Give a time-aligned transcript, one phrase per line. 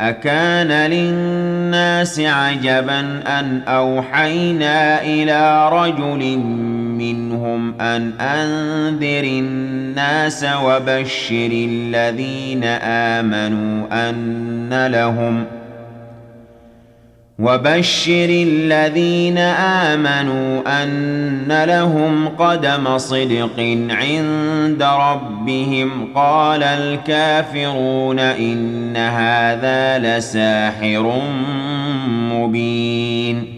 [0.00, 6.38] أكان للناس عجبا أن أوحينا إلى رجل
[6.98, 15.57] منهم أن أنذر الناس وبشر الذين آمنوا أن لهم ۖ
[17.38, 26.08] وبشر الذين آمنوا أن لهم قدم صدق عند ربهم.
[26.14, 31.22] قال الكافرون إن هذا لساحر
[32.32, 33.57] مبين.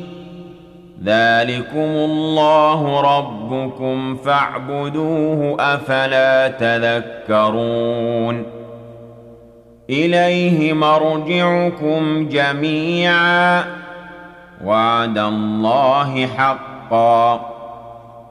[1.03, 8.45] ذلكم الله ربكم فاعبدوه أفلا تذكرون
[9.89, 13.63] إليه مرجعكم جميعا
[14.65, 17.50] وعد الله حقا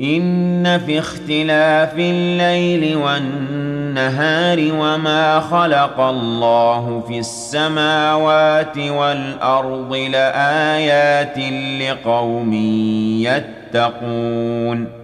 [0.00, 11.38] إن في اختلاف الليل والنهار وما خلق الله في السماوات والأرض لآيات
[11.80, 12.52] لقوم
[13.22, 15.03] يتقون.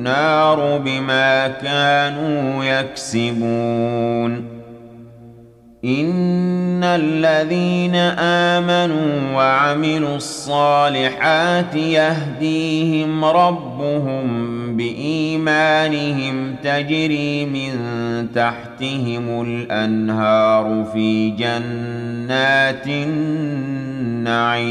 [0.00, 4.60] النار بما كانوا يكسبون.
[5.84, 7.94] إن الذين
[8.54, 14.26] آمنوا وعملوا الصالحات يهديهم ربهم
[14.76, 17.72] بإيمانهم تجري من
[18.34, 22.86] تحتهم الأنهار في جنات
[24.06, 24.70] النعيم.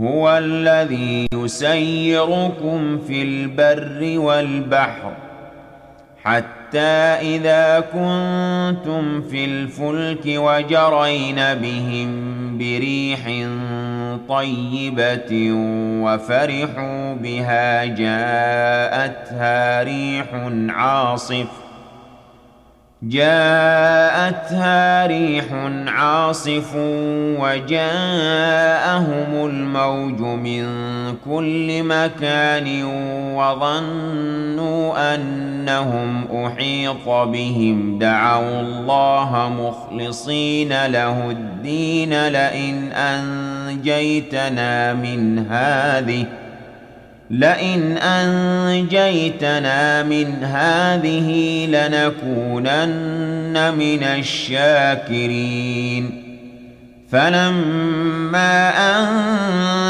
[0.00, 5.12] هو الذي يسيركم في البر والبحر
[6.24, 13.46] حتى إذا كنتم في الفلك وجرين بهم بريح
[14.28, 15.50] طيبة
[16.02, 20.26] وفرحوا بها جاءتها ريح
[20.68, 21.61] عاصف
[23.02, 25.44] جاءتها ريح
[25.86, 26.72] عاصف
[27.40, 27.86] وجاءهم
[29.46, 30.64] الموج من
[31.24, 32.84] كل مكان
[33.34, 37.98] وظنوا أنهم أحيط بهم.
[37.98, 46.41] دعوا الله مخلصين له الدين لئن أنجيتنا من هذه
[47.32, 56.22] لئن أنجيتنا من هذه لنكونن من الشاكرين.
[57.12, 58.72] فلما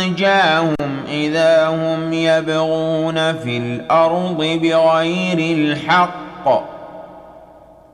[0.00, 0.75] أنجاهم
[1.08, 6.81] إذا هم يبغون في الأرض بغير الحق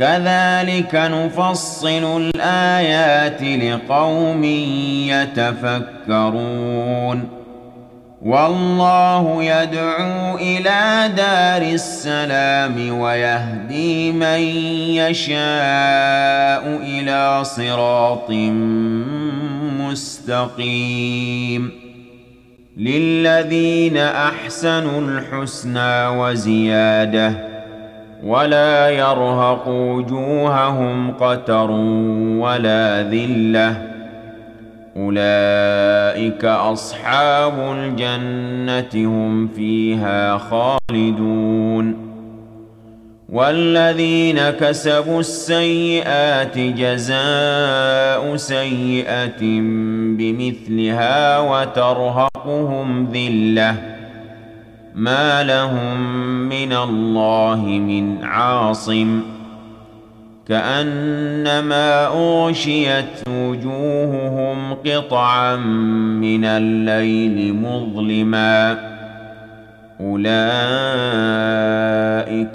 [0.00, 4.44] كذلك نفصل الآيات لقوم
[6.08, 7.28] يتفكرون.
[8.22, 14.40] والله يدعو إلى دار السلام ويهدي من
[14.96, 18.30] يشاء إلى صراط
[19.80, 21.72] مستقيم.
[22.76, 27.49] للذين أحسنوا الحسنى وزيادة
[28.24, 31.70] ولا يرهق وجوههم قتر
[32.40, 33.90] ولا ذلة.
[34.96, 42.10] أولئك أصحاب الجنة هم فيها خالدون.
[43.28, 49.40] والذين كسبوا السيئات جزاء سيئة
[50.18, 53.89] بمثلها وترهقهم ذلة.
[54.94, 56.00] ما لهم
[56.48, 59.20] من الله من عاصم
[60.48, 68.78] كانما اغشيت وجوههم قطعا من الليل مظلما
[70.00, 70.30] اولئك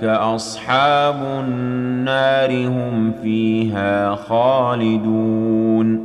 [0.03, 6.04] اصحاب النار هم فيها خالدون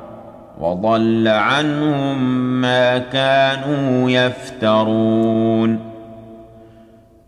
[0.61, 2.23] وضل عنهم
[2.61, 5.91] ما كانوا يفترون.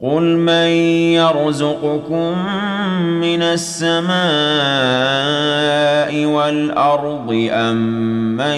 [0.03, 0.67] قل من
[1.15, 2.37] يرزقكم
[3.19, 4.13] من السماء
[6.25, 7.77] والأرض أم
[8.37, 8.57] من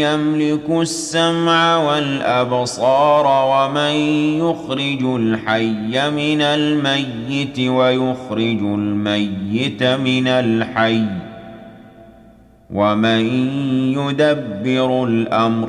[0.00, 3.94] يملك السمع والأبصار ومن
[4.40, 11.25] يخرج الحي من الميت ويخرج الميت من الحي
[12.70, 13.20] ومن
[13.98, 15.68] يدبر الأمر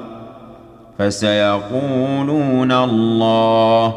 [0.98, 3.96] فسيقولون الله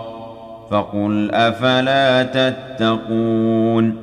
[0.70, 3.96] فقل أفلا تتقون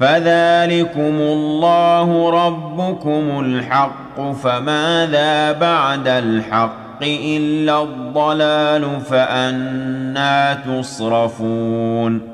[0.00, 12.33] فذلكم الله ربكم الحق فماذا بعد الحق إلا الضلال فانى تصرفون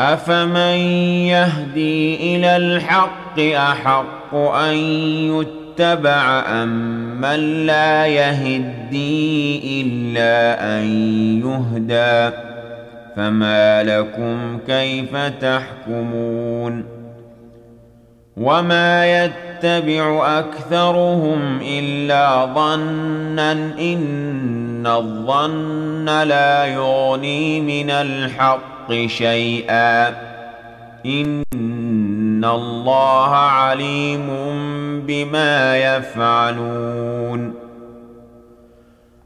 [0.00, 0.76] افمن
[1.26, 4.74] يهدي إلى الحق احق ان
[5.32, 10.84] يتبع ام من لا يهدي الا ان
[11.40, 12.36] يهدى
[13.16, 16.84] فما لكم كيف تحكمون
[18.36, 30.08] وما يتبع اكثرهم الا ظنا ان الظن لا يغني من الحق شيئا.
[31.06, 34.26] ان الله عليم
[35.06, 37.65] بما يفعلون.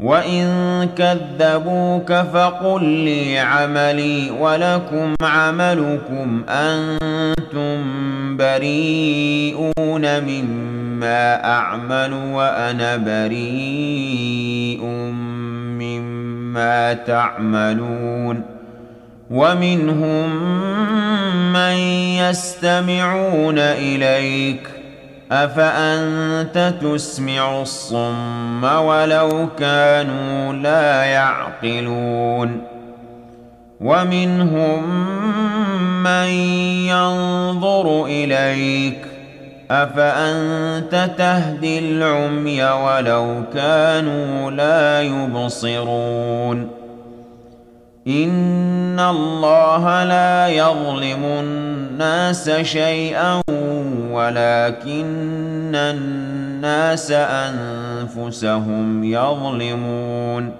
[0.00, 0.48] وإن
[0.98, 7.76] كذبوك فقل لي عملي ولكم عملكم أنتم
[8.36, 14.84] بريئون مما أعمل وأنا بريء
[15.78, 18.42] مما تعملون
[19.30, 20.30] ومنهم
[21.52, 21.76] من
[22.18, 24.73] يستمعون إليك
[25.32, 32.62] أفأنت تسمع الصم ولو كانوا لا يعقلون
[33.80, 34.82] ومنهم
[36.02, 36.28] من
[36.88, 38.98] ينظر إليك
[39.70, 46.68] أفأنت تهدي العمي ولو كانوا لا يبصرون
[48.06, 53.40] إن الله لا يظلم الناس شيئا
[54.14, 60.52] ولكن الناس أنفسهم يظلمون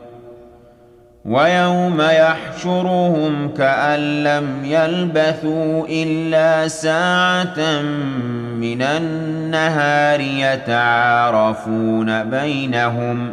[1.24, 7.82] ويوم يحشرهم كأن لم يلبثوا إلا ساعة
[8.60, 13.32] من النهار يتعارفون بينهم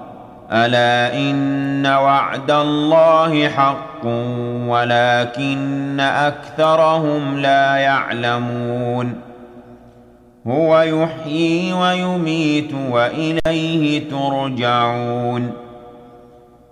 [0.53, 4.05] ألا إن وعد الله حق
[4.67, 9.21] ولكن أكثرهم لا يعلمون
[10.47, 15.51] هو يحيي ويميت وإليه ترجعون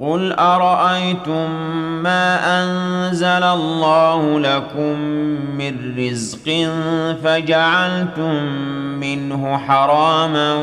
[0.00, 1.50] قل أرأيتم
[2.02, 4.98] ما أنزل الله لكم
[5.58, 6.68] من رزق
[7.24, 8.34] فجعلتم
[9.00, 10.54] منه حراما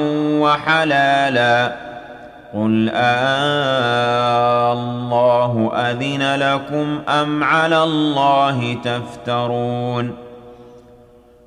[0.42, 1.76] وحلالا
[2.54, 10.27] قل آه الله أذن لكم أم على الله تفترون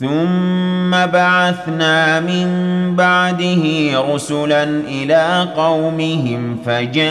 [0.00, 2.46] ثم بعثنا من
[2.96, 3.62] بعده
[4.14, 7.10] رسلا إلى قومهم فجاءوا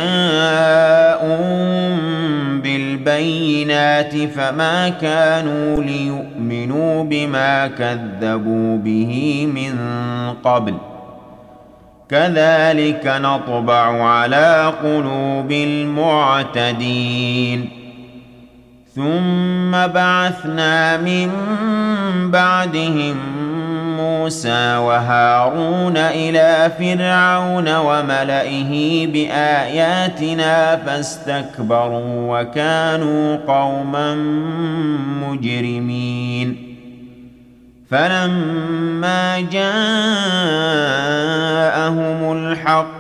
[2.64, 9.78] بالبينات فما كانوا ليؤمنوا بما كذبوا به من
[10.44, 10.74] قبل.
[12.10, 17.00] كذلك نطبع على قلوب المعتدين.
[19.00, 21.32] ثم بعثنا من
[22.32, 23.16] بعدهم
[23.98, 34.16] موسى وهارون إلى فرعون وملئه بآياتنا فاستكبروا وكانوا قوما
[35.28, 36.78] مجرمين.
[37.92, 39.70] فلما جاءهم
[42.38, 42.99] الحق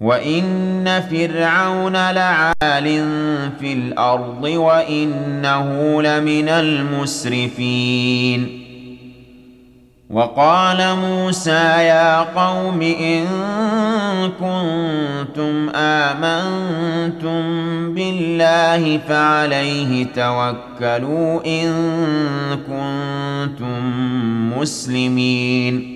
[0.00, 2.84] وإن فرعون لعال
[3.60, 7.86] في الأرض وإنه لمن المسرفين
[10.10, 13.24] وقال موسى يا قوم إن
[14.40, 17.42] كنتم آمنتم
[17.94, 21.72] بالله فعليه توكلوا إن
[22.66, 23.92] كنتم
[24.58, 25.95] مسلمين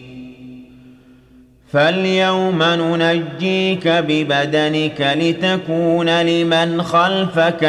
[1.71, 7.63] فاليوم ننجيك ببدنك لتكون لمن خلفك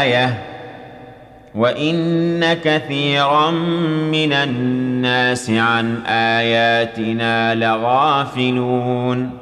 [0.00, 0.38] آية
[1.54, 3.50] وإن كثيرا
[4.10, 9.41] من الناس عن آياتنا لغافلون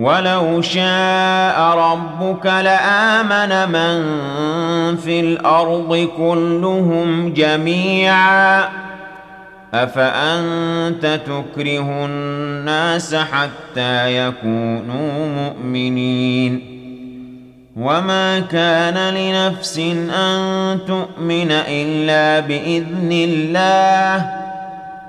[0.00, 4.00] ولو شاء ربك لآمن من
[4.96, 8.68] في الأرض كلهم جميعا.
[9.74, 16.80] أفأنت تكره الناس حتى يكونوا مؤمنين؟
[17.76, 19.78] وما كان لنفس
[20.14, 24.39] أن تؤمن إلا بإذن الله.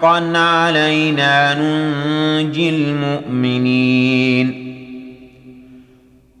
[0.00, 4.70] حقا علينا ننجي المؤمنين.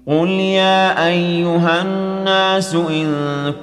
[0.06, 3.14] قل يا أيها الناس إن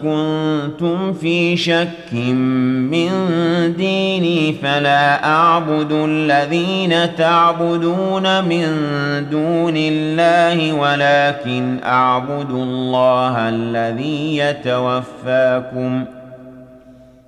[0.02, 3.10] كنتم في شك من
[3.78, 8.66] ديني فلا أعبد الذين تعبدون من
[9.32, 16.17] دون الله ولكن أعبد الله الذي يتوفاكم ۖ.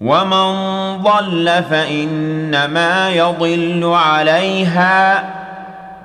[0.00, 0.52] ومن
[1.02, 5.24] ضل فانما يضل عليها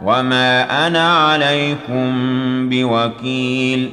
[0.04, 2.10] وما أنا عليكم
[2.70, 3.90] بوكيل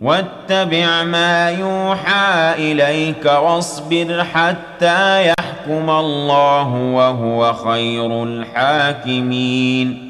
[0.00, 10.03] واتبع ما يوحى اليك واصبر حتى يحكم الله وهو خير الحاكمين